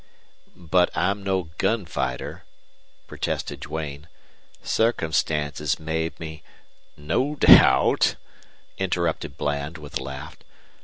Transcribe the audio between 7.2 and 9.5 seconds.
doubt," interrupted